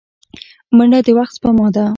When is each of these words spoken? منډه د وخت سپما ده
منډه 0.77 0.99
د 1.05 1.07
وخت 1.17 1.33
سپما 1.37 1.67
ده 1.75 1.85